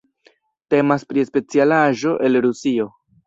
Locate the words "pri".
1.11-1.25